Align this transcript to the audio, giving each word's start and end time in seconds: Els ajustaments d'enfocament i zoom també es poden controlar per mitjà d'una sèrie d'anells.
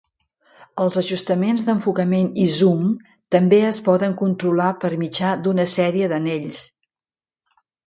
Els 0.85 0.95
ajustaments 1.01 1.65
d'enfocament 1.67 2.31
i 2.45 2.47
zoom 2.55 2.87
també 3.37 3.61
es 3.73 3.81
poden 3.91 4.17
controlar 4.23 4.73
per 4.87 4.93
mitjà 5.05 5.37
d'una 5.45 5.69
sèrie 5.77 6.11
d'anells. 6.17 6.67